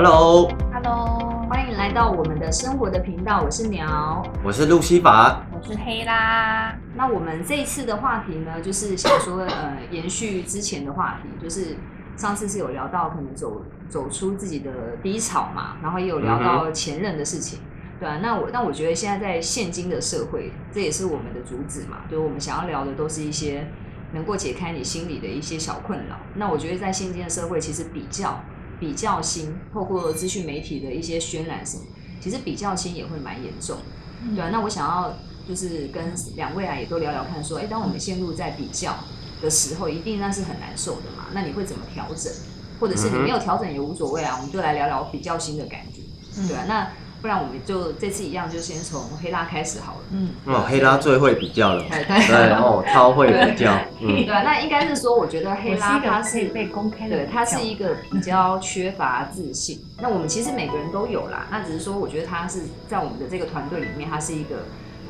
[0.00, 4.22] Hello，Hello，欢迎来到我们的生活的频道，我是鸟。
[4.44, 5.44] 我是路西法。
[5.50, 6.72] 我是黑啦。
[6.94, 11.76] 那我们这一次的话题呢，就是想说，呃，延续之前的话题，就是
[12.16, 14.70] 上次是有聊到可能走走出自己的
[15.02, 17.58] 低潮嘛，然后也有聊到前任的事情，
[17.98, 18.20] 对啊。
[18.22, 23.66] 那我那我觉得现在在现今的社会，这也是我们的主旨嘛，就是我们想要聊的都是一些
[24.12, 26.14] 能够解开你心里的一些小困扰。
[26.34, 28.40] 那我觉得在现今的社会，其实比较
[28.80, 31.84] 比较心，透过资讯媒体的一些渲染什么，
[32.20, 34.34] 其实比较心也会蛮严重的。
[34.34, 35.16] 对啊，那我想要
[35.48, 38.96] 就是跟两位啊也都聊聊看，说，哎，当我们陷入在比较
[39.40, 41.26] 的时候，一定那是很难受的嘛。
[41.32, 42.32] 那你会怎么调整？
[42.80, 46.00] 或者是你没有调整也无所谓啊，我们就来聊聊比较心的感觉，
[46.46, 46.88] 对啊，那
[47.20, 50.00] 不然我们就这次一样，就先从黑拉开始好了。
[50.12, 51.84] 嗯，哦，黑拉最会比较了。
[51.90, 53.72] 对对对，哦，超会比较。
[54.00, 59.84] 嗯对啊，那应该是说，我觉得黑拉它是被公开的对，他是一个比较缺乏自信。
[60.00, 64.56] 那我们其实每个人都有啦，那只是说，我觉得他是在我们的这个团队里面，他是一个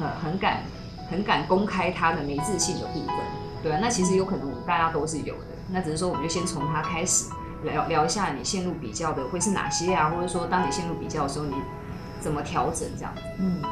[0.01, 0.63] 很很敢
[1.11, 3.15] 很敢公开他的没自信的部分。
[3.63, 7.27] 对啊，那其实有可能我们大家都是有的，那只是说我们就先从他开始
[7.65, 11.55] 聊聊一下你陷入比较的会是哪些啊，或者说当你陷入比较的时候，你
[12.21, 13.23] 怎么调整这样子？
[13.39, 13.63] 嗯，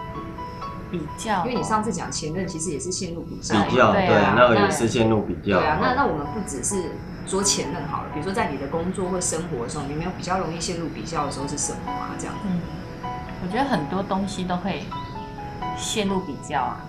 [0.91, 5.59] 比较，因为你上次讲前任其实也是陷入比较，比较，对对啊，那个也是陷入比较。
[5.59, 6.93] 对啊，那那我们不只是
[7.27, 12.11] 说前任好了，比如说在你的工作或生活的时候，你有没有比较容易陷入比较的时候是什么啊？
[12.19, 12.41] 这样子。
[12.45, 12.61] 嗯，
[13.43, 14.85] 我觉得很多东西都会
[15.77, 16.85] 陷入比较啊，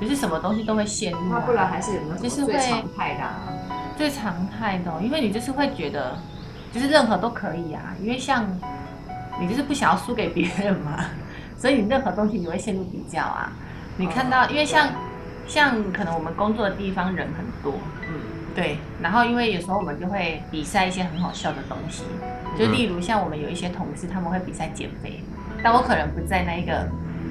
[0.00, 3.40] 就是什么东西都会陷入、啊，那不然还是有没有什就是最常态的、啊？
[3.96, 6.16] 最常态的哦、因为你就是会觉得，
[6.72, 8.46] 就是任何都可以啊，因为像
[9.40, 11.04] 你就是不想要输给别人嘛，
[11.58, 13.50] 所以你任何东西你会陷入比较啊。
[13.96, 14.88] 你看到，哦因为像
[15.46, 18.14] 像可能我们工作的地方人很多，嗯，
[18.54, 22.04] 对，然后因为有时候我们就会比赛一些很好笑的东西，
[22.58, 25.22] 就例如像我们有一些同事他们会比赛减肥，
[25.62, 26.86] 但我可能不在那一个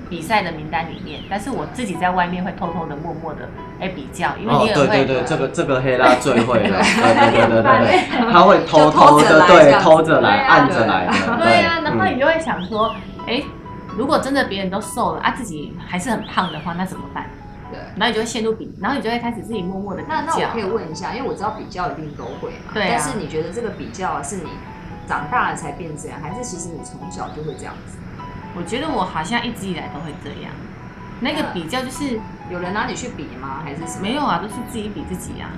[0.09, 11.13] 比赛的名单里面，但是我自己在外面会偷偷的、默默的哎比较，因为哦你，也会、对对对，这个这个黑拉 最会了，对对对对对对， 他会偷偷的，对，偷着来，按着来的，
[11.44, 12.96] 对呀、然后嗯你就会想说，
[13.28, 13.44] 哎、
[13.97, 17.25] 如果真的别人都瘦了啊，自己还是很胖的话，那怎么办？
[17.72, 17.79] 对。
[17.96, 20.16] 然后你就会陷入比，然后你就会开始自己默默的比较。
[20.16, 24.50] 那那我可以问一下，因为我知道比较一定都会嘛，对啊但是你觉得这个比较啊是你
[25.07, 27.97] 长大了才变这样，还是其实你从小就会这样子？
[28.56, 30.52] 我觉得我好像一直以来都会这样。
[31.22, 32.19] 那个比较就是
[32.50, 33.62] 有人拿你去比吗？
[33.63, 34.02] 还是什么？
[34.02, 35.50] 没有啊，都是自己比自己啊。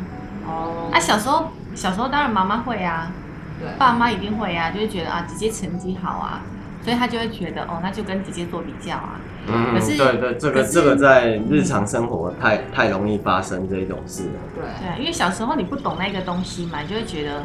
[0.46, 3.10] 哦啊，小时候小时候当然妈妈会啊，
[3.60, 6.42] 对，爸妈一定会啊，就会觉得啊姐姐成绩好啊，
[6.84, 9.20] 所以他就会觉得哦，那就跟姐姐做比较啊。
[9.48, 14.40] 嗯，可是对对，这个这个在日常生活太太容易发生这种事了。
[14.56, 17.44] 对对啊，因为小时候你不懂那个东西嘛，你就会觉得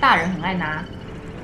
[0.00, 0.82] 大人很爱拿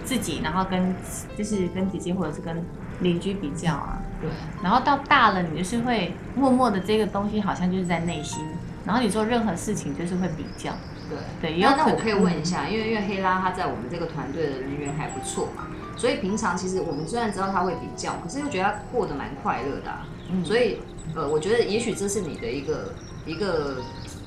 [0.04, 0.94] 自己，然后跟
[1.36, 2.64] 就是跟姐姐或者是跟
[3.00, 3.98] 邻居比较啊。
[4.20, 4.30] 对。
[4.62, 8.42] 然后到大了，你就是会默默的这个东西好像就是在内心，
[8.86, 10.72] 然后你做任何事情就是会比较。
[11.40, 20.78] 对那那我可以问一下，因为因为黑拉他在我们这个团队的人缘还不错嘛，所以平常其实我们虽然知道他会比较，可是又觉得他过得蛮快乐的啊、嗯所以
[21.14, 22.94] 呃，我觉得也许这是你的一个
[23.26, 23.76] 一个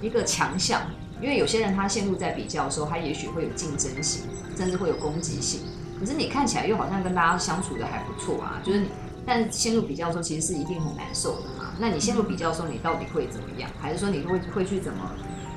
[0.01, 0.81] 一个强项，
[1.21, 4.25] 因为有些人他陷入在比较的时候，他也许会有竞争性，
[4.55, 5.61] 甚至会有攻击性。
[5.99, 8.87] 可是你看起来又好像跟大家相处的还不错啊，就是你，
[9.25, 11.73] 但陷入比较的时候，其实是一定很难受的嘛。
[11.79, 13.69] 那你陷入比较的时候，你到底会怎么样？
[13.81, 15.09] 还是说你会会去怎么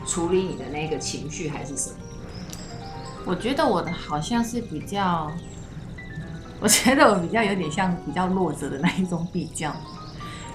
[0.09, 1.97] 处理你的那个情绪，还是什么？
[3.27, 5.31] 我觉得我的好像是比较，
[6.61, 9.71] 我觉得我比较有点像比较弱者的那一种比较，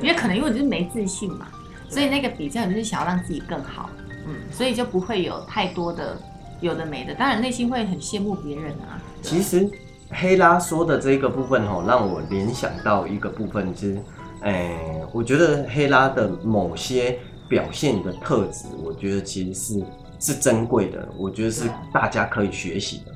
[0.01, 1.47] 因为可能因为我就是没自信嘛，
[1.87, 3.91] 所以那个比较你就是想要让自己更好，
[4.25, 6.17] 嗯，所以就不会有太多的
[6.61, 9.69] 有的没的，当然内心会很羡慕别人啊，其实
[10.09, 14.01] 黑拉说的这个部分哦，让我联想到一个部分是，
[14.41, 17.19] 诶、我觉得黑拉的某些
[17.53, 19.85] 表现的特质，我觉得其实是
[20.19, 23.11] 是珍贵的，我觉得是大家可以学习的。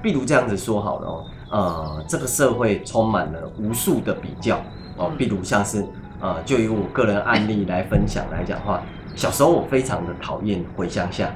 [0.00, 4.56] 比如这样子说好了哦，呃，这个社会充满了无数的比较
[4.96, 5.16] 哦，嗯。
[5.18, 5.84] 比如像是
[6.20, 8.82] 呃，就以我个人案例来分享来讲的话，
[9.14, 11.26] 小时候我非常的讨厌回乡下，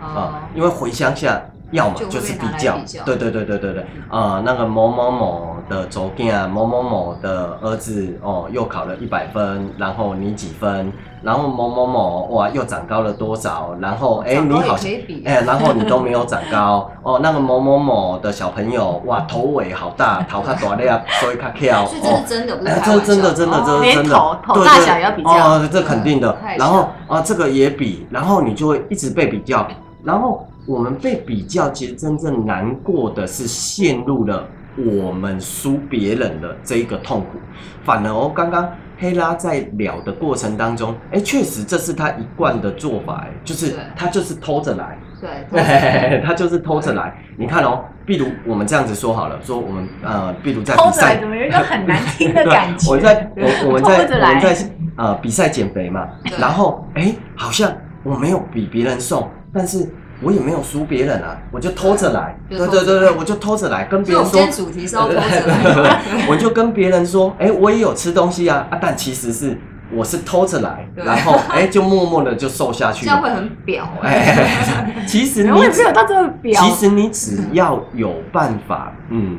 [0.00, 1.42] 啊、哦，因为回乡下
[1.72, 10.92] 要么就是比较，对对对对对对，啊、那个某某某的走囝，某某某的儿子哦，又考了一百分，然后你几分，
[11.22, 14.90] 然后某某某哇又长高了多少，然后哎、你好像
[15.24, 20.84] 哎、然后你都没有长高 哦，那个某某某的小朋友哇头尾好大，头较大粒，
[21.20, 23.06] 所以卡翘所以 这是真的，不是哎，开玩笑。
[23.06, 23.82] 这真的真的，这哦。
[23.82, 25.30] 是真的，连头头对对大小也要比较。
[25.30, 26.36] 哦，这肯定的。
[26.58, 29.66] 然后像啊，这个也比，然后你就会一直被比较，
[30.04, 34.44] 然后我们被比较，其实真正难过的是陷入了
[34.76, 37.38] 我们输别人的这一个痛苦，
[37.84, 47.14] 反而哦，刚刚黑拉在聊的过程当中，哎，确实这是他一贯的做法，哎，就是他就是偷着来，对， 对，他就是偷着来。
[47.36, 52.90] 你看哦，比如我们这样子说好了，说我们呃，比如在比偷着来赛怎，么有一个很难听的 感觉？
[52.90, 54.56] 我在我我们在 我们在
[54.96, 56.08] 呃比赛减肥嘛，
[56.38, 57.70] 然后哎，好像
[58.02, 59.86] 我没有比别人瘦，但是
[60.22, 69.58] 我也没有输别人啊，我就偷着来， 对对对对，我就偷着来，跟别人说们今天，主题是要 偷着来，我就跟别人说， 哎，我也有吃东西啊，啊，但其实是
[69.92, 73.06] 我是偷着来，然后哎，就默默的就瘦下去。
[73.06, 73.12] 了。
[73.12, 76.60] 这样会很表哎，其实你我也没有到这个表。
[76.62, 79.38] 其实你只要有办法，嗯，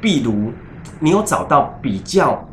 [0.00, 0.52] 比如
[1.00, 2.47] 你有找到比较，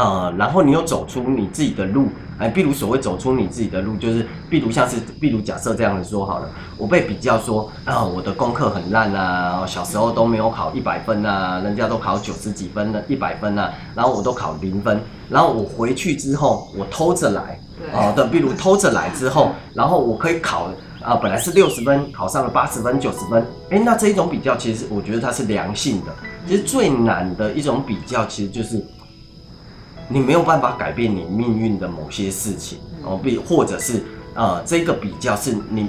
[0.00, 2.08] 呃，然后你又走出你自己的路，
[2.38, 6.48] 哎，比如所谓走出你自己的路，就是比如像是，比如假设这样子说好了，
[6.78, 14.98] 我被比较说啊、我的功课很烂啊，小时候都没有考一百分啊，人家都考九十几分的，一百分啊，然后我都考零分，
[15.28, 20.70] 然后我回去之后，我偷着来，对哦，对，比如偷着来之后，然后我可以考
[21.02, 26.12] 啊、本来是六十分，考上了八十分、九十分，哎，那这一种比较，其实我觉得它是良性的。
[26.46, 28.82] 其实最难的一种比较，其实就是
[30.12, 34.04] 你没有办法改变你命运的某些事情哦，比或者是
[34.34, 35.88] 呃，这个比较是你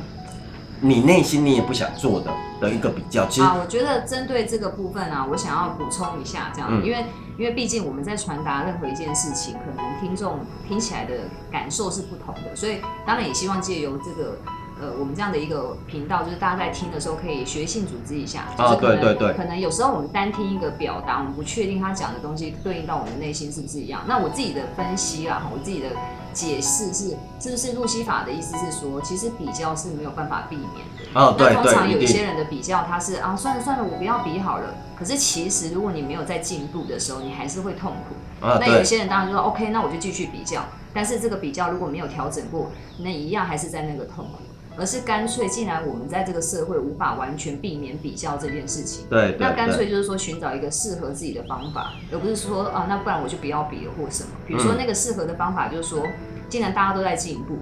[0.80, 2.32] 你内心你也不想做的
[2.62, 3.26] 的一个比较。
[3.28, 7.06] 其实啊，我觉得针对这个部分啊，我想要补充一下，这样，嗯因为
[7.38, 11.14] 因为毕竟我们在传达任何一件事情，可能听众听起来的
[11.52, 14.38] 感受是不同的，所以当然也希望借由这个。
[14.81, 24.01] 呃，我们这样的一个频道，就是大家在听的时候可以学性组织一下，就啊对对对可能有时候我们单听一个表达，我们不确定他讲的东西对应到我们内心是不是一样。
[24.07, 25.89] 那我自己的分析啦，我自己的
[26.33, 31.19] 解释是，是不是路西法的意思是说，其实比较是没有办法避免的。
[31.19, 34.74] 哦，对那通常有一些人的比较，他是啊，算了算了，我不要比好了。
[34.98, 38.45] 可是其实如果你没有在进步的时候，你还是会痛苦。
[38.45, 40.63] 啊，那有对些人当然就说 OK，那我就继续比较。
[40.94, 42.69] 但是这个比较如果没有调整过，
[43.00, 44.39] 那一样还是在那个痛苦。
[44.78, 54.30] 而是干脆，既然我们在这个社会无法完全避免比较这件事情，对对那干脆就是说寻找一个适合自己的方法，而不是说啊，那不然我就不要比了或什么。
[54.48, 56.06] 比如说嗯那个适合的方法就是说，
[56.50, 57.58] 既然大家都在进步，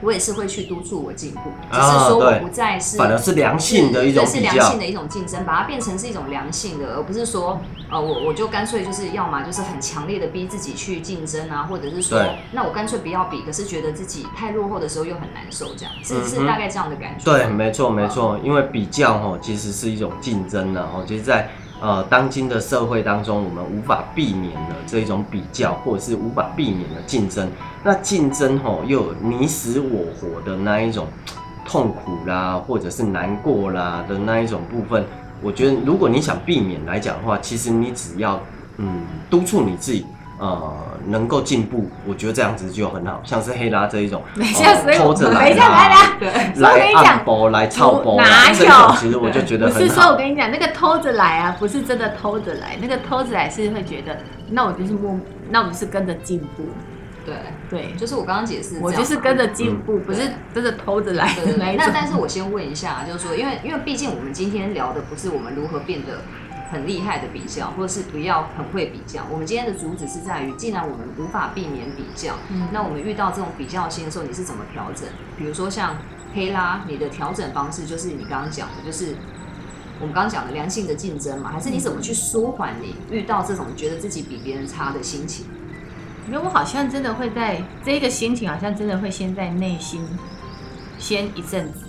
[0.00, 7.60] 我也是会去督促我进步，只啊是说我不再是反而是良性的一种对是良性的一种竞争，把它变成是一种良性的，而不是说
[7.90, 12.22] 呃我我就干脆就是要么就是很强烈的逼自己去竞争啊，或者是说
[12.52, 17.24] 那我干脆不要比，可是觉得自己太落后的时候又很难受，这样是是大概这样的感觉。
[17.24, 20.86] 对，没错没错，因为比较哈，其实是一种竞争呢。
[20.92, 21.48] 哈，其实在
[21.80, 27.50] 呃当今的社会当中，我们无法避免的这一种比较，或者是无法避免的竞争。
[27.86, 31.06] 那竞争吼，又有你死我活的那一种
[31.64, 35.06] 痛苦啦，或者是难过啦的那一种部分。
[35.40, 38.40] 我觉得，如果你想避免来讲的话，其实你只要
[38.78, 40.04] 嗯督促你自己。
[40.38, 40.70] 呃，
[41.06, 50.14] 能够进步，我觉得这样子就很好，像是黑拉这一种，等一下，呃所以偷着来等一下，啦来来，对，所以我来跟你讲按包来操包哪，有其实我就觉得不是说，我。
[50.14, 54.14] 跟你讲，那个偷着来啊，不是真的偷着来，那个偷着来是会觉得，
[54.50, 55.18] 那我就是默，
[55.48, 56.64] 那我就是跟着进步，
[57.26, 57.34] 对，
[57.68, 60.20] 对，就是我刚刚解释我就是跟着进步，嗯不是
[60.54, 61.84] 真的偷着来的那一种。
[61.84, 66.22] 那但是我先问一下，就是说，因为因为毕竟我们今天聊的不是我们如何变得
[66.70, 69.26] 很厉害的比较，或者是不要很会比较。
[69.30, 75.08] 我们今天的主旨是在于，既然我们无法避免比较，嗯那我们遇到这种比较心的时候，你是怎么调整？
[75.36, 75.96] 比如说像
[76.34, 79.14] 黑拉，你的调整方式就是你刚刚讲的，就是
[79.98, 85.46] 我们刚刚讲的良性的竞争嘛，还是你怎么去舒缓你遇到这种觉得自己比别人差的心情？
[86.28, 90.04] 因为我好像真的会在这个心情，好像真的会先在内心
[90.98, 91.86] 先一阵子，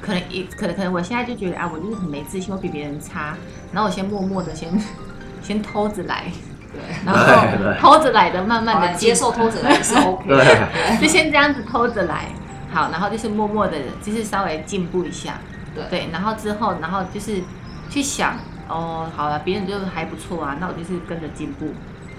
[0.00, 3.34] 可能一可能可能我现在就觉得啊，我就是很没自信，我比别人差，
[3.72, 4.68] 然后我先默默的先
[5.42, 6.24] 先偷着来，
[6.72, 10.98] 对，然后偷着来的，慢慢的接受偷着来是 OK。
[11.00, 12.26] 就先这样子偷着来，
[12.70, 15.38] 好，然后就是默默的，就是稍微进步一下，
[15.74, 15.84] 对。
[15.88, 17.40] 对，然后之后，然后就是
[17.88, 18.36] 去想，
[18.68, 21.72] 哦，好了，别人就还不错啊，那我就是跟着进步，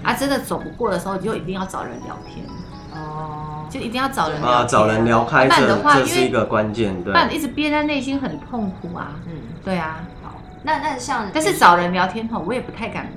[0.04, 2.46] 啊，真的走不过的时候，就一定要找人聊天，
[2.94, 7.12] 哦，就一定要找人聊啊，天找人聊开，这的话这是一个关键，对。
[7.12, 7.18] 不。
[7.18, 9.32] 然一直憋在内心很痛苦啊，嗯，
[9.64, 13.10] 对啊，好，那那像但是找人聊天吼，我也不太敢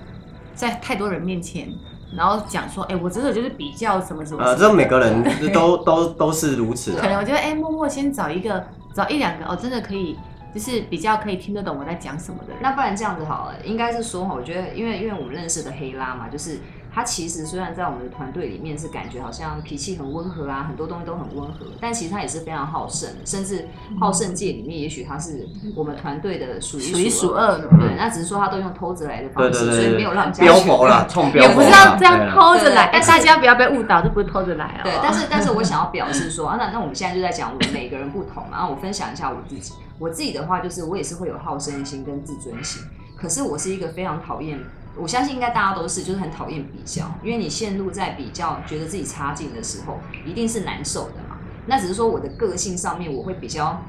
[0.56, 1.68] 在太多人面前，
[2.16, 6.98] 然后讲说，哎、我真的就是比较什么什么呃，什么这每个人都都都是如此啊。
[7.02, 10.18] 可能我觉得，哎、默默先找一个，找一两个哦，真的可以，
[10.56, 12.58] 就是比较可以听得懂我在讲什么的人。
[12.62, 16.60] 那不然这样子好了，应该是说哈，我觉得因为因为我们认识的黑拉嘛，就是
[16.98, 23.68] 他其实虽然在我们的团队里面是感觉好像脾气很温和啊，很多东西都很温和，但其实他也是非常好胜，甚至
[24.00, 27.68] 好胜界里面，也许他是我们团队的数数一一数二的。
[27.68, 30.56] 对，那只是说他都用偷着来的方式，对对对所以没有让人家标
[31.08, 34.82] 冲标也不，是要这样偷着来，对对哎，大家不要被误导，这不是偷着来啊。
[34.84, 42.82] 对，但是但是我想要表示说，啊、那那我们现在就在讲我们每个人不同嘛，然后我分享一下我自己，我自己的话就是我也是会有好胜心跟自尊心，
[43.16, 44.60] 可是我是一个非常讨厌，
[45.00, 51.38] 我相信应该大家都是，就是很讨厌比较，因为你陷入在比较，觉得自己差劲的时候，一定是难受的嘛。
[51.68, 53.82] 那只是说我的个性上面，我会比较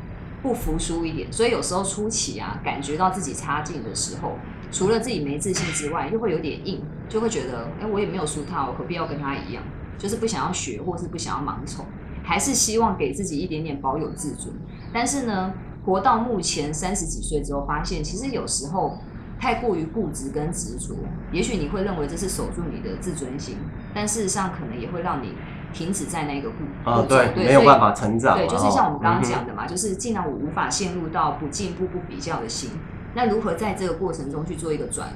[0.42, 4.32] 不服输一点，所以有时候初期啊，感觉到自己差劲的时候，
[4.70, 9.62] 除了自己没自信之外，又会有点硬，就会觉得，哎、我也没有输他，我何必要跟他一样？
[9.96, 11.84] 就是不想要学，或是不想要盲从，
[12.22, 14.54] 还是希望给自己一点点保有自尊。
[14.92, 15.52] 但是呢，
[15.84, 18.96] 活到目前三十几岁之后，发现其实有时候
[19.40, 20.96] 太过于固执跟执着，
[21.32, 23.56] 也许你会认为这是守住你的自尊心，
[23.94, 25.34] 但事实上可能也会让你
[25.72, 26.56] 停止在那个固
[27.02, 32.70] 执对，没有办法成长对，哦，就是像我们刚刚讲的嘛，就是既然我无法陷入到不进步、不比较的心，
[33.14, 35.08] 那如何在这个过程中去做一个转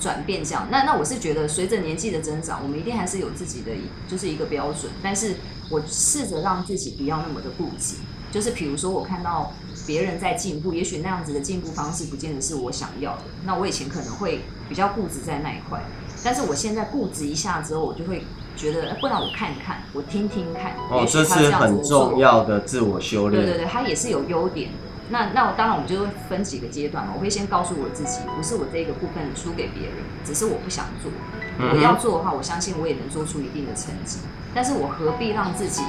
[0.00, 0.42] 转变？
[0.42, 3.70] 这样，那那我是觉得，随着年纪的增长，我们一定还是有自己的
[4.08, 5.36] 就是一个标准，但是
[5.70, 7.96] 我试着让自己不要那么的固执，
[8.30, 9.52] 就是比如说我看到
[9.88, 15.80] 别人在进步，也许那样子的进步方式不见得是我想要的，那我以前可能会比较固执在那一块，
[16.22, 18.22] 但是我现在固执一下之后，我就会
[18.54, 23.42] 觉得，哎不然我看看，我听听看，哦，这是很重要的自我修炼。
[23.42, 24.70] 对对对，它也是有优点。
[25.10, 27.14] 那那我当然我们就会分几个阶段嘛。
[27.16, 31.10] 我会先告诉我自己，不是我这个部分输给别人，只是我不想做。
[31.58, 34.18] 嗯我要，做的话，我相信我也能做出一定的成绩。
[34.54, 35.82] 但是我何必让自己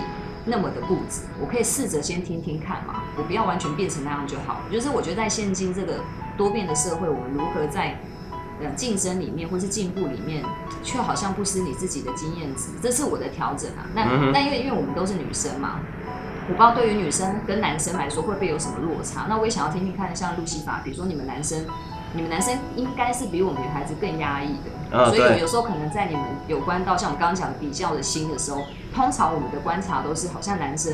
[0.50, 1.22] 那么的固执？
[1.40, 4.60] 我可以试着先听听看嘛，我不要完全变成那样就好了。
[4.72, 6.02] 就是我觉得在现今这个
[6.38, 8.00] 多变的社会，我们如何在
[8.62, 10.44] 呃竞争里面或是进步里面，
[10.84, 13.86] 却好像不失你自己的经验值，这是我的调整啊。
[13.94, 15.80] 那、那因为因为我们都是女生嘛，
[16.48, 19.28] 我不知道对于女生跟男生来说会不会有什么落差。
[19.30, 21.66] 那我也想要听听看，像路西法，比如说你们男生，
[22.14, 24.98] 你们男生应该是比我们女孩子更压抑的。
[24.98, 28.64] 啊所以有时候可能在你们有关到像我们刚刚讲的比较的心的时候，
[28.94, 30.94] 通常我们的观察都是好像男生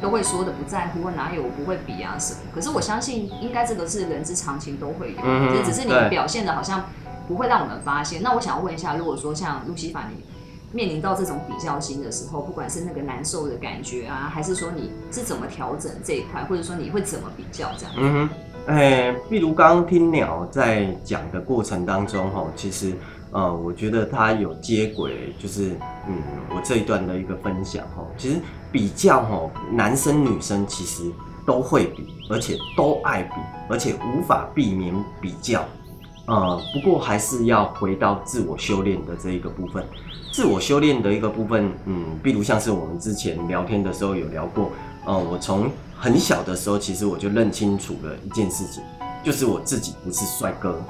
[0.00, 2.40] 都会说的不在乎，哪有我不会比啊什么。
[2.54, 6.84] 可是我相信应该这个是人之常情都会有，只是你们表现的好像
[7.26, 8.22] 不会让我们发现。
[8.22, 10.22] 那我想要问一下，如果说像路西法你。
[10.70, 17.94] 面临到这种比较心的时候，不管是那个难受的感觉啊，还是说你是怎么调整这一块，或者说你会怎么比较这样？
[17.96, 22.92] 嗯哼，哎、譬如刚刚听鸟在讲的过程当中，哈，其实
[23.30, 25.70] 呃，我觉得它有接轨，就是
[26.06, 26.16] 嗯，
[26.50, 28.36] 我这一段的一个分享，哈，其实
[28.72, 31.02] 比较，哈，男生女生其实
[31.46, 33.34] 都会比，而且都爱比，
[33.68, 35.64] 而且无法避免比较。
[36.26, 39.84] 呃，不过还是要回到自我修炼的这一个部分。
[40.30, 44.70] 自我修炼的一个部分，嗯，比如像是我们之前聊天的时候有聊过，
[45.06, 48.82] 呃，我从很小的时候，其实我就认清楚了一件事情，
[49.24, 50.80] 就是我自己不是帅哥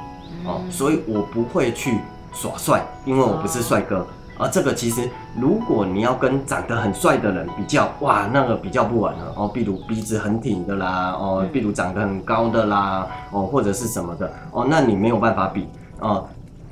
[0.45, 1.99] 哦，嗯所以我不会去
[2.33, 4.07] 耍帅，因为我不是帅哥。
[4.41, 9.51] 而这个其实，如果你要跟长得很帅的人比较，哇，那个比较不完了哦。
[9.53, 15.67] 比如鼻子很挺的啦，哦，嗯比如长得很高的啦，哦，或者是什么的，哦，那你没有办法比
[15.99, 16.25] 哦。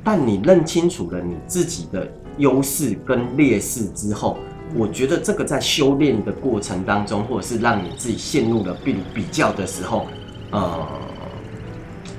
[0.04, 4.38] 但你认清楚了你自己的优势跟劣势之后，
[4.76, 10.06] 我觉得这个在修炼的过程当中，或者是让你自己陷入了比如比较的时候，
[10.52, 10.86] 呃，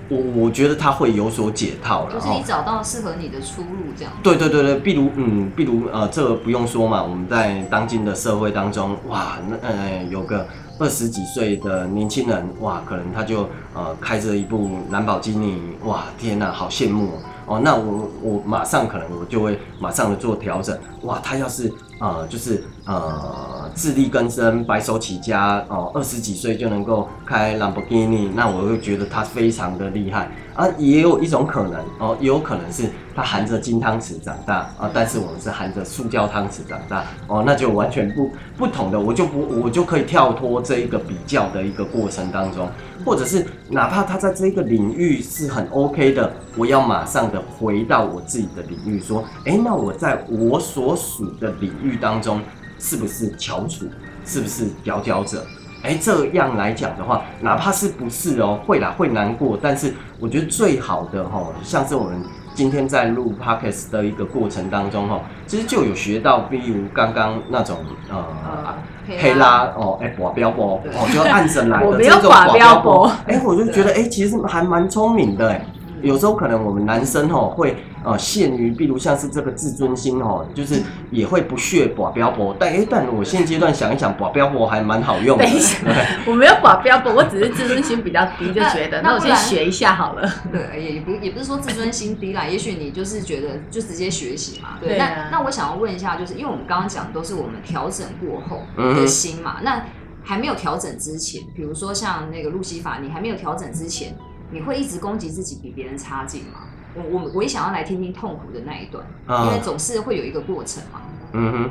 [0.10, 2.14] 我我觉得他会有所解套了。
[2.14, 4.14] 就是你找到适合你的出路这样。
[4.24, 10.48] 对对对对，比如嗯，比如呃，这个不用说嘛，我们在当今的社会当中，哇，那呃有个
[10.80, 17.20] 二十几岁的年轻人，哇，可能他就呃开着一部兰博基尼，哇，天呐，好羡慕哦。
[17.48, 30.68] 哦，那我我马上可能我就会马上的做调整，哇，他要是呃就是呃自力更生、白手起家，哦、二十几岁就能够开兰博基尼，那我会觉得他非常的厉害啊。
[30.77, 42.70] 也有一种可能哦，也有可能是他含着金汤匙长大啊，但是我们是含着塑胶汤匙长大哦，那就完全不不同的，我就不我就可以跳脱这一个比较的一个过程当中，
[43.08, 52.42] 或者是哪怕他在这个领域是很 OK 的，我要马上的回到我自己的领域，说，哎，那我在我所属的领域当中
[52.78, 53.86] 是不是翘楚，
[54.26, 55.46] 是不是佼佼者？
[55.84, 62.22] 哎，这样来讲的话，哪怕是不是哦，会啦，会难过，但是我觉得最好的哈、哦，像是我们
[62.54, 67.78] 今天在录 podcast 的一个过程当中哈、哦，其实就有学到，比如刚刚那种
[68.10, 68.76] 呃。
[69.10, 75.62] 呃，黑拉哦，哎，保镖波哦，就按着来的这种保镖波波，哎，我就觉得哎，其实还蛮聪明的哎，
[76.01, 85.44] 有时候可能我们男生哦会呃限于，比如像是这个自尊心哦，就是也会不屑保标博，但哎，但我现阶段想一想，保标博还蛮好用的。
[85.44, 85.77] 等一下，
[86.27, 90.30] 我没有保标博，我只是自尊心比较低，就觉得 那我先学一下好了。
[90.51, 94.77] 对，也不也不是说自尊心低啦，也许你就是觉得就直接学习嘛。
[94.80, 98.62] 对，对啊那那我想要问一下，就是因为我们刚刚讲都是我们调整过后
[98.94, 99.84] 的心嘛，那
[100.24, 104.13] 还没有调整之前，比如说像那个路西法，你还没有调整之前，
[104.51, 106.60] 你会一直攻击自己比别人差劲吗？
[106.96, 111.01] 我我我也想要来听听痛苦的那一段，因为啊，总是会有一个过程嘛。
[111.34, 111.70] 嗯哼，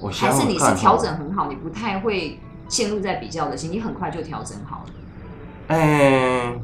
[0.00, 4.92] 我想还是你是调整很好，你不太会陷入在比较的心，你很快就调整好了。
[5.68, 6.60] 嗯，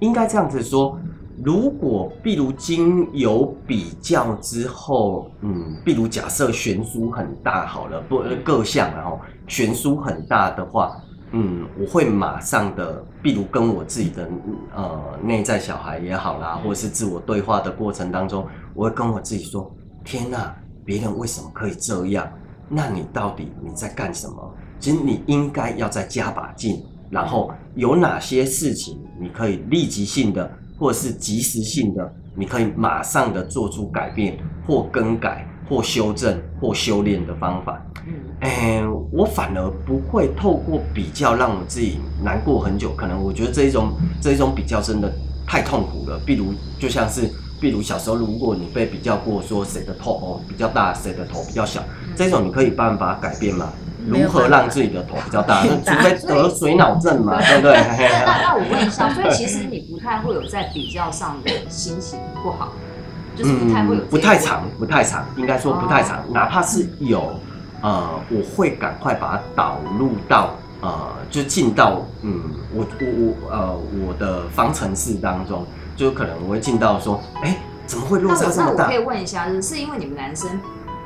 [0.00, 0.98] 应该这样子说。
[1.42, 10.94] 如果譬如经有比较之后，嗯，譬如假设悬殊很大好了，不呃各项然后悬殊很大的话，
[11.32, 14.28] 嗯，我会马上的，比如跟我自己的
[14.74, 19.72] 呃内在小孩也好啦，或者是自我对话的过程当中，我会跟我自己说：
[20.04, 20.52] 天呐，
[20.84, 22.28] 别人为什么可以这样？
[22.68, 24.54] 那你到底你在干什么？
[24.78, 37.80] 其实你应该要再加把劲，然后有哪些事情你可以立即性的，或者是及时性的，你可以马上的做出改变或更改或修正或修炼的方法。
[38.06, 42.90] 嗯哎，我反而不会透过比较让我自己难过很久。
[42.96, 45.12] 可能我觉得这一种这一种比较真的
[45.46, 46.18] 太痛苦了。
[46.24, 51.82] 比如就像是，比如小时候如果你被比较过，说谁的头哦比较大，谁的头比较小，
[52.16, 53.70] 这种你可以办法改变吗？
[54.08, 55.62] 如何让自己的头比较大？
[55.68, 57.74] 那除非得水脑症嘛，对不对？
[57.74, 62.72] 那 那那我问一下，所以其实你不太会有在比较上的心情不好，
[63.36, 66.18] 就是不太会有、嗯，不太长，不太长，应该说不太长。
[66.18, 67.34] 哦哪怕是有，
[67.82, 72.42] 呃，我会赶快把它导入到，呃，就进到，嗯，
[72.74, 77.56] 我我我呃我的方程式当中，就可能我会进到说，哎、
[77.86, 78.98] 怎么会落差这么大那我那我可以？
[78.98, 80.48] 问一下，就是是因为你们男生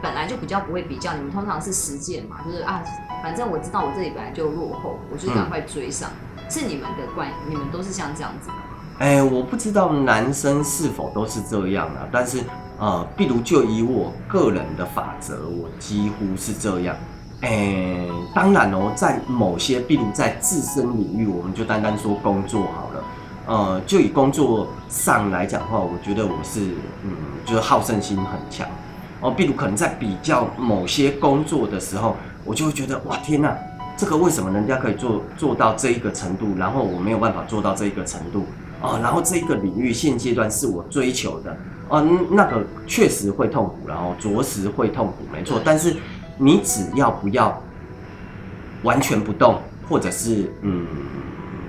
[0.02, 2.82] 本来就比较不会比较，你们通常是实践嘛，就是啊，
[3.22, 6.10] 反正我知道我这里本来就落后，我就赶快追上。
[6.50, 8.60] 是你们的惯，你们都是像这样子的吗？
[8.98, 12.38] 哎、我不知道男生是否都是这样啊，但是
[12.78, 16.96] 呃，比如就以我个人的法则，我几乎是这样。
[17.40, 23.04] 哎、当然哦，在某些，比如在自身领域，我们就单单说工作好了。
[23.46, 26.60] 呃，就以工作上来讲的话，我觉得我是
[27.02, 27.10] 嗯，
[27.44, 28.66] 就是好胜心很强。
[29.20, 33.52] 哦，比如可能在比较某些工作的时候，我就会觉得哇天呐，
[33.96, 38.46] 这个为什么人家可以做做到这一个程度，然后我没有办法做到这一个程度
[38.84, 38.98] 啊？
[39.02, 41.56] 然后这一个领域现阶段是我追求的，
[41.88, 45.60] 哦、嗯那个确实会痛苦，然后着实会痛苦，没错。
[45.64, 45.96] 但是
[46.36, 47.62] 你只要不要
[48.82, 50.86] 完全不动，或者是嗯，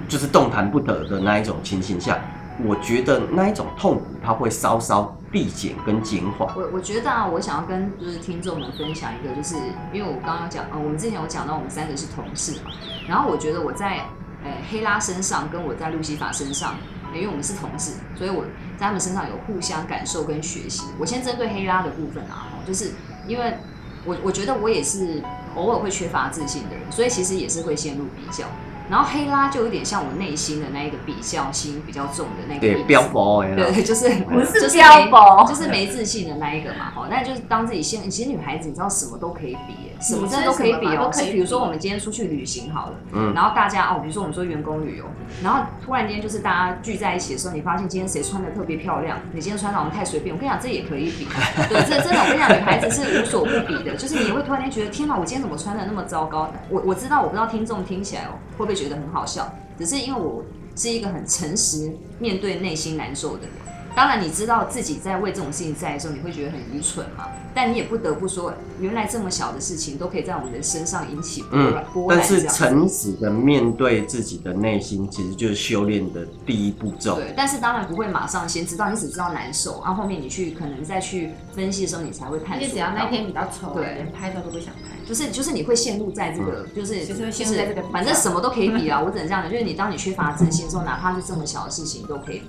[0.08, 2.20] 就是动弹不得的那一种情形下，
[2.66, 6.48] 我觉得那一种痛苦它会稍稍递减跟减缓。
[6.56, 9.56] 我我觉得啊，我想要跟就是听众们分享一个，就是
[9.94, 12.72] 因为我刚刚讲，呃，我们之前有讲到我们三个是同事嘛，
[13.08, 13.98] 然后我觉得我在
[14.44, 16.76] 呃黑拉身上跟我在路西法身上，
[17.20, 18.44] 因为我们是同事，所以我
[18.78, 20.84] 在他们身上有互相感受跟学习。
[21.00, 22.92] 我先针对黑拉的部分啊，就是
[23.28, 23.58] 因为
[24.06, 25.24] 我我觉得我也是
[25.56, 28.46] 偶尔会缺乏自信的人，所以其实也是会陷入比较。
[28.90, 36.92] 然后黑拉就有点像我内心的那一个比较心比较重的那个标榜哎，对， 就是不是就是标没榜就是没自信的那一个嘛。
[36.94, 41.12] 好，那就是当自己先，其实女孩子你知道什么都可以比耶，什么真的都可以比哦。
[41.32, 45.06] 比如说我们今天出去旅行好了，嗯然后大家哦，比如说我们说员工旅游，
[45.44, 50.36] 然后突然间就是大家聚在一起的时候，你发现今天谁穿的特别漂亮，你今天穿的好像太随便。
[50.36, 51.28] 我跟你讲，这也可以比。
[51.70, 56.52] 对，这真的我跟你讲，女孩子是无所不比的，就是你会突然间觉得，天哪，我今天怎么穿的那么糟糕？
[56.70, 60.44] 我我知道，我不知道听众听起来哦会不会觉得很好笑，只是因为我
[60.76, 63.52] 是一个很诚实面对内心难受的人。
[63.96, 67.28] 当然，你知道自己在为这种事情在的时候，你会觉得很愚蠢嘛？
[67.54, 72.46] 但你也不得不说，原来这么小的事情都可以在我们的身上引起波嗯澜、波但是。
[72.48, 77.16] 诚实的面对自己的内心，其实就是修炼的第一步骤。
[77.16, 82.58] 对，但是当然不会马上先知道，你只知道难受，然后后面你去可能再去分析的时候，你才会探索到。
[82.58, 84.96] 而且只要那天比较丑，对连拍照都不想拍。
[85.08, 92.48] 就是就是你会陷入在这个，就是就是陷入在这个反正什么都可以比啊，我只能这样讲，就是你当你缺乏自信的时候，哪怕是这么小的事情都可以比。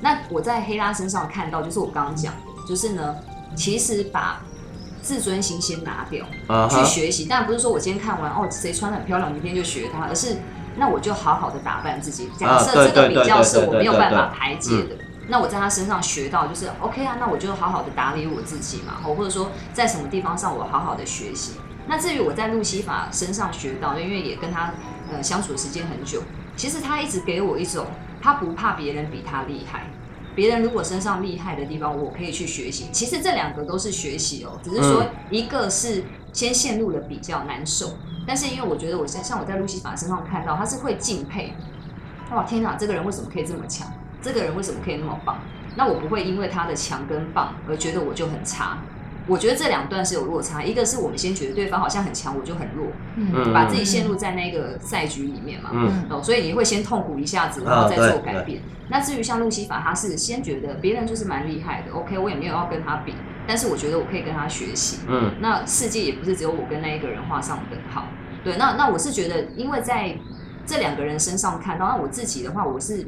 [0.00, 3.16] 那我在黑拉身上看到，就是我刚刚讲的，就是呢，
[3.56, 4.40] 其实把
[5.02, 6.24] 自尊心先拿掉，
[6.68, 10.36] 去学习，但不是说我今天看完哦，谁穿的很漂亮，明天就学他，而是
[10.76, 12.30] 那我就好好的打扮自己。
[12.36, 14.96] 假设这个比较是我没有办法排解的，
[15.28, 21.54] 那我在他身上学到就是 OK 啊，那我就好好的打理我自己嘛，或者说在什么地方上我好好的学习。
[21.86, 24.74] 那至于我在路西法身上学到，因为也跟他
[25.10, 26.22] 呃相处时间很久，
[26.54, 27.86] 其实他一直给我一种
[28.20, 29.86] 他不怕别人比他厉害。
[30.34, 32.88] 别人如果身上厉害的地方，我可以去学习。
[32.92, 41.54] 其实这两个都是学习哦，只是说一个是先陷入了比较难受，但是因为我觉得我像像我在路西法身上看到，他是会敬佩，
[42.30, 43.90] 哇天哪，这个人为什么可以这么强？
[44.22, 45.38] 这个人为什么可以那么棒？
[45.74, 48.78] 那我不会因为他的强跟棒而觉得我就很差。
[49.28, 52.86] 我觉得这两段是有落差，一个是我们先觉得对方好像很强，我就很弱，
[53.16, 55.70] 嗯把自己陷入在那个赛局里面嘛。
[55.72, 58.60] 嗯哦，所以你会先痛苦一下子，然后再做改变。
[58.88, 63.12] 那至于像路西法，他是先觉得别人就是蛮厉害的，OK，我也没有要跟他比，
[63.46, 65.00] 但是我觉得我可以跟他学习。
[65.06, 68.06] 嗯那世界也不是只有我跟那一个人画上等号。
[68.42, 70.16] 对，那那我是觉得，因为在
[70.64, 73.06] 这两个人身上看到，那我自己的话，我是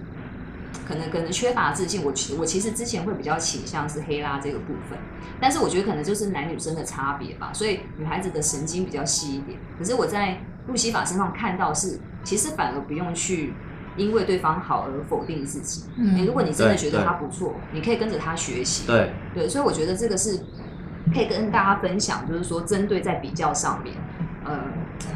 [0.87, 2.05] 可能可能缺乏自信。
[2.05, 4.99] 我其我其实之前会比较倾向是黑拉这个部分，
[5.41, 9.59] 但是我觉得可能就是男女生的差别吧，所以女孩子的神经比较细一点。
[9.79, 13.53] 可是我在路西法身上看到是，其实反而不用去
[13.97, 15.85] 因为对方好而否定自己。
[15.97, 18.87] 嗯你如果你真的觉得他不错，你可以跟着他学习。
[18.87, 20.39] 对，对，所以我觉得这个是
[21.13, 23.97] 可以跟大家分享，就是说针对在比较上面，
[24.45, 24.59] 呃，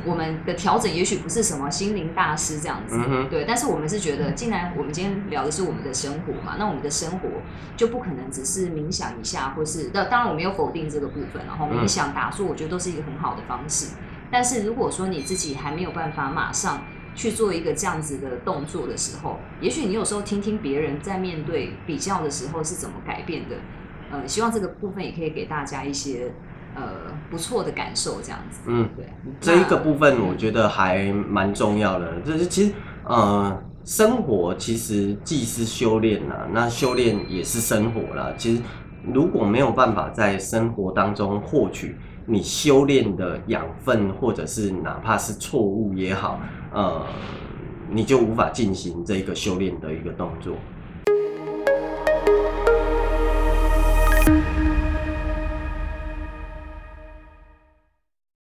[0.05, 7.29] 我们的调整也许不是什么心灵大师这样子，嗯对，但是我们是觉得，既然我们今天聊的是我们的生活嘛，那我们的生活
[7.77, 13.95] 就不可能只是冥想一下，或是那当然我没有否定这个部分，然后嗯冥想打坐，我觉得都是一个很好的方式，
[14.31, 16.83] 但是如果说你自己还没有办法马上。
[17.17, 23.55] 去做一个这样子的动作的时候，也许你有时候听听别人在面对比较的时候是怎么改变的，
[24.11, 26.33] 呃，希望这个部分也可以给大家一些
[26.75, 26.83] 呃
[27.31, 28.61] 不错的感受，这样子。
[28.67, 29.07] 嗯，对，
[29.41, 32.73] 这一个部分我觉得还蛮重要的，就是其实
[33.05, 38.33] 呃，生活其实既是修炼啦，那修炼也是生活啦。
[38.37, 38.63] 其实
[39.13, 46.41] 如果没有办法在生活当中获取你修炼的养分，或者是哪怕是错误也好，
[46.73, 47.05] 呃，
[47.91, 50.55] 你就无法进行这个修炼的一个动作。